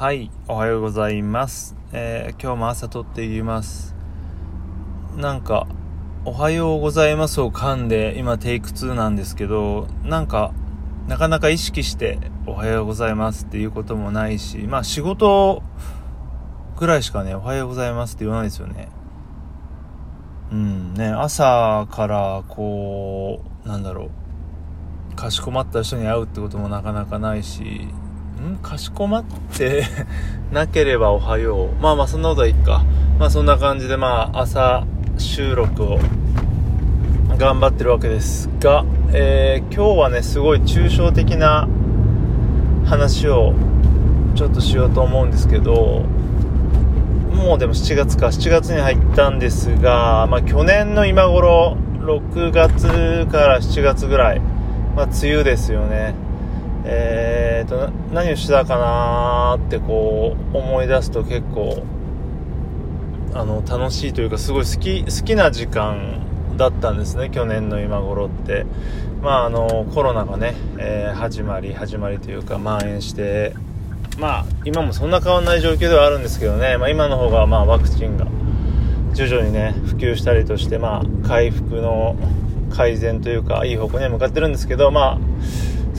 [0.00, 1.76] はい、おはようございます。
[1.92, 3.94] えー今日も朝撮っています。
[5.18, 5.66] なんか、
[6.24, 10.54] おはようございますを噛んで、今テイク2なんですけど、なんか、
[11.06, 15.62] なかなか意識して、おはようございますっていうこともないし、まあ仕事
[16.78, 18.88] ぐらいしかね、おはようございますって言わないですよね。
[20.50, 24.08] うん、ね、朝から、こう、なんだろ
[25.12, 27.86] う、かしこまった人に会うってこともなかなかないし、
[28.40, 28.58] ん？
[28.62, 29.24] かしこまっ
[29.56, 29.84] て
[30.52, 31.82] なければおはよう。
[31.82, 32.82] まあまあそんなことはいいか。
[33.18, 34.84] まあそんな感じでまあ朝
[35.18, 35.98] 収録を
[37.38, 41.68] 頑張ってるわけですが、えー今日はね、すごい抽象的な
[42.84, 43.54] 話を
[44.34, 46.04] ちょっとしようと思うんですけど、
[47.34, 54.40] もうでも7月か、7月に入ったんですが、まあ去年の今頃、6月から7月ぐらい、
[54.96, 56.14] まあ梅雨ですよね。
[56.84, 61.82] えーと、何をしてたかなってこう思い出すと結構、
[63.34, 68.66] あの、楽しいというかすごい好き、好きな時間だったんですね、去年の今頃って。
[69.22, 73.54] まああの、コロナがね、えー始まり、始まりというか蔓延して、
[74.18, 78.26] まあ今もそんな変わんない状況ではあるんですけどね、まあ今の方がまあワクチンが
[79.12, 82.16] 徐々にね、普及したりとして、まあ回復の
[82.70, 85.18] 改善というか、いい方向に向かってるんですけど、まあ、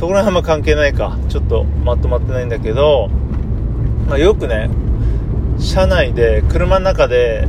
[0.00, 1.18] そこら辺は関係ないか。
[1.28, 3.10] ちょっとまとまってないんだけど、
[4.08, 4.70] まあ、よくね、
[5.58, 7.46] 車内で、車の中で、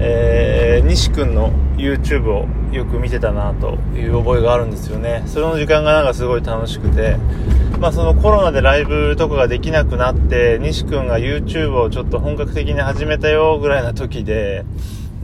[0.00, 5.22] えー、西くんの YouTube をよく見てたなという覚えがあるんですよね。
[5.26, 7.18] その時間がなんかすごい楽しくて、
[7.78, 14.64] まあそのコロナでライブとかができなくなって、西くんが YouTube をちょっと本格的に始めたよぐらいな時で、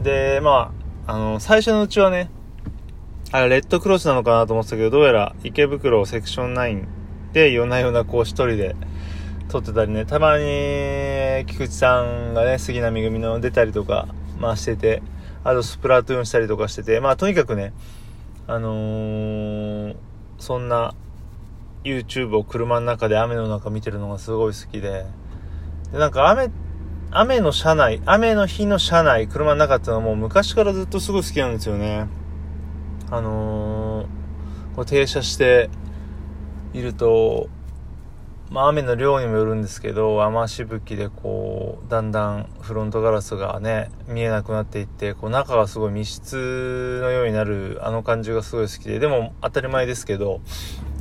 [0.01, 0.71] で、ま
[1.07, 2.29] あ、あの、最初のうちはね、
[3.31, 6.85] あれ、レッドクロスなのかなと思ってたけど、どうやら池袋セクション9
[7.33, 8.75] で夜な夜なこう一人で
[9.49, 10.43] 撮ってたりね、たまに
[11.47, 14.07] 菊池さんがね、杉並組の出たりとか、
[14.39, 15.01] まあしてて、
[15.43, 17.73] あとスプラトゥーンしたりとかしてて、まあとにかくね、
[18.47, 19.95] あのー
[20.39, 20.93] そんな
[21.85, 25.05] YouTube を車の中で雨の中見てるのがすごい好きで、
[25.91, 26.49] で、なんか雨、
[27.11, 32.07] 雨の車内、雨の日の車内、車の中っていうのはもう昔からずっとすごい好きなんですよね。
[33.15, 34.23] あのー
[34.75, 35.69] こう停車して
[36.73, 37.47] いると、
[38.49, 50.41] まあ雨の量にもよるんですけど、雨しぶきでこう、だんだんフロントガラスがね、見えなくなっていって、こう中がすごい密室のようになるあの感じがすごい好きで、でも当たり前ですけど、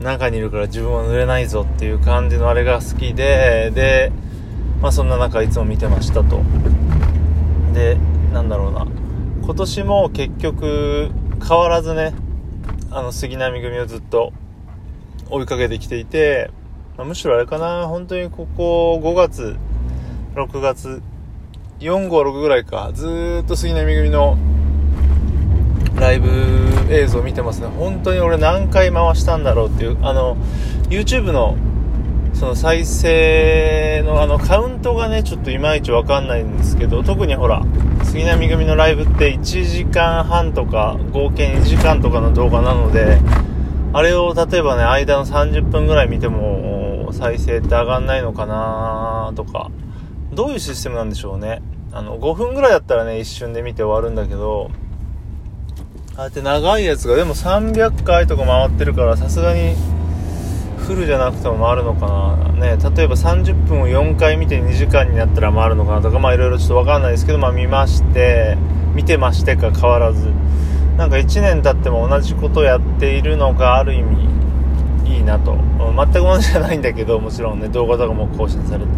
[0.00, 4.12] 中にいるから自分は濡れないぞっていう感じのあれが好きで、で、
[4.82, 6.42] まあそんな中いつも見てましたと。
[7.72, 7.96] で、
[8.34, 8.86] なんだろうな。
[9.42, 11.10] 今年も結局
[11.46, 12.14] 変わらずね、
[12.90, 14.32] あの杉並組をずっと
[15.28, 16.50] 追いかけてきていて、
[16.96, 19.56] まあむしろあれかな、本当にここ5月、
[20.34, 21.02] 6月、
[21.80, 24.38] 4、5、6ぐらいか、ずーっと杉並組の
[25.96, 26.28] ライブ
[26.90, 27.66] 映像を見てますね。
[27.66, 30.36] 本当に俺何回回したんだろうっていう、あの、
[30.90, 31.56] YouTube の
[32.42, 37.62] その再生のあのカウントがね、ちょっといまいちわかんないんですけど、特にほら、
[38.02, 43.20] 杉並組のライブって1時間半とか、合計2時間とかの動画なので、
[43.92, 49.70] あれを例えばね、間の30分ぐらい見ても、再生って上がんないのかなとか、
[50.32, 51.62] どういうシステムなんでしょうね。
[51.92, 54.72] あの、5分ぐらいだったらね、一瞬で見て終わるんだけど、
[56.16, 59.76] ああやって長いやつが、でも300回とか回ってるから、さすがに、
[60.94, 62.52] フルじゃなくても回るのかな。
[62.52, 68.56] ね例えば30分を4回見て2時間になったら回るのかなとかまあいろいろちょっとわかんないですけどまあ見まして
[68.94, 70.28] 見てましてか変わらず。
[70.96, 74.28] なんか1年経っても同じことをやっているのがある意味
[75.06, 75.56] いいなと。
[75.78, 78.90] 全く同じじゃないんだけどもちろんね動画とかも更新されて。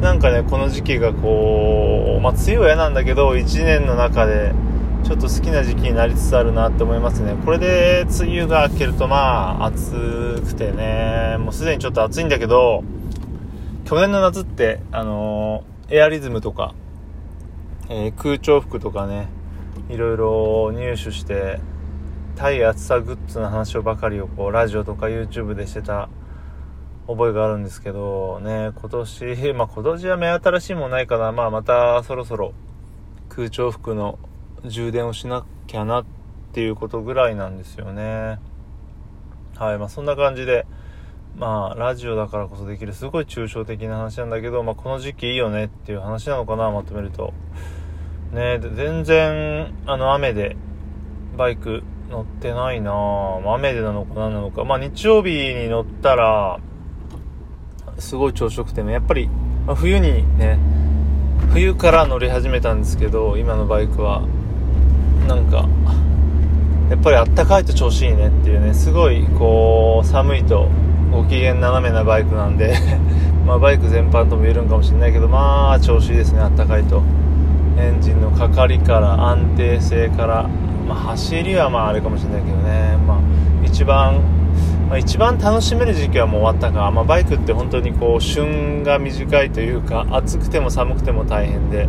[0.00, 4.52] なんかねこの時期がこうまあ梅雨は嫌なんだけど1年の中で
[5.06, 7.36] ちょっと好きな時期になりつつあるなって思いますね。
[7.44, 12.82] これで梅雨が明けるとまあ暑くてね、もうすでにちょっと暑いんだけど、
[13.84, 16.74] 去年の夏って、あのエアリズムとか、
[17.88, 19.28] えー空調服とかね、
[19.88, 21.60] いろいろ入手して、
[22.34, 26.08] 対暑さグッズの話をばかりをこうラジオとか YouTube でしてた
[27.06, 32.54] 覚えがあるんですけどね、今年、まあ今年は目新しいもんないかな、まあまたそろそろ
[33.28, 34.18] 空調服の
[34.68, 36.04] 充電をしなきゃなっ
[36.52, 38.38] ていうことぐらいなんですよね。
[39.56, 40.66] はい、まあそんな感じで、
[41.36, 47.32] まあラジオだからこそできるすごい抽象的な話なんだけど、まあこの時期いいよねっていう話なのかな、まとめると。
[48.32, 50.56] ね全然、あの雨で
[51.36, 52.92] バイク乗ってないな。
[53.54, 54.64] 雨でなのか何なのか。
[54.64, 56.58] まあ日曜日に乗ったら、
[57.98, 59.28] すごい調子よくてねやっぱり、
[59.66, 60.58] まあ、冬にね
[61.52, 64.26] 冬から乗り始めたんですけど今のバイクは
[65.26, 65.68] なんか
[66.90, 68.72] やっぱりあったかいと調子いいねっていうね。
[68.72, 70.68] すごいこう寒いと
[71.10, 72.74] ご機嫌斜めなバイクなんで。
[73.46, 77.02] まバイク全般とも言えるんかもしれないけどまあ調子いいですねあったかいと。
[77.78, 80.48] エンジンのかかりから安定性から、
[80.88, 83.18] まあ、走りはまああれかもしれないけどね、まあ、
[83.64, 84.20] 一番、
[84.88, 91.88] まあ、一番楽しめる時期はもう終わったか、まあ、バイクって本当にこう旬が短いというか暑くても寒くても大変で。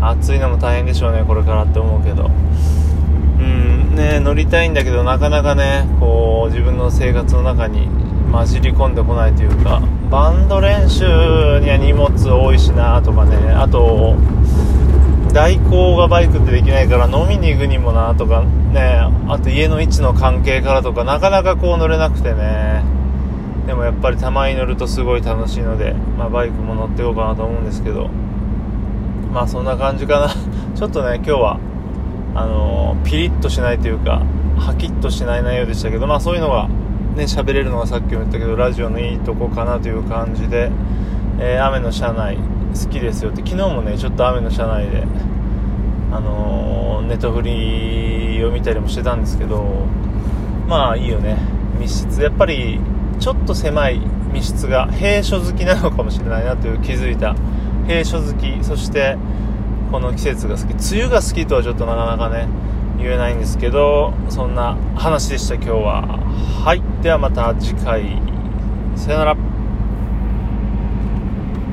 [0.00, 2.30] 暑いのも大変でしょうねこれからって思うけど。
[3.38, 7.88] うんね乗りたいんだけどなかなかねこう自分の生活の中に
[8.32, 11.04] 混じり込んでこないというかバンド練習
[11.60, 14.16] には荷物多いしなとかねあと
[15.32, 22.84] 代行がバイクってできないから飲みに行くにもなとかねあと家の位置の関係からとかなかなかこう乗れなくてね。
[23.66, 28.08] でもやっぱりたまに乗るとすごい楽しいので、まあ、バイクも乗っていこうかなと思うんですけど。
[29.36, 30.28] まあそんな感じかな。
[30.74, 31.58] ちょっとね今日は
[32.34, 34.22] あのー、ピリッとしないというか
[34.56, 36.68] ハキッとしない内容でしたけどまあそういうのが
[37.16, 40.70] ね喋れるのがさっきも言ったけどラジオのいいとこかなという感じで、
[41.38, 45.04] えー、雨の車内好きですよって昨日もねちょっと雨の車内で
[46.12, 49.84] あのー、ネトフリを見たりもしてたんですけど
[50.66, 51.36] まあいいよね。
[51.78, 52.22] 密室。
[52.22, 52.80] やっぱり
[53.20, 54.00] ちょっと狭い
[54.32, 57.36] 密室が閉所好きなのかもしれないなという気づいた
[57.86, 59.16] 閉所好きそして
[59.90, 60.94] この季節が好き。
[60.94, 62.48] 梅雨が好きとはちょっとなかなかね
[62.98, 66.02] 言えないんですけどそんな話でした今日は。
[66.64, 66.82] はい。
[67.02, 68.20] ではまた次回。
[68.96, 69.55] さよなら。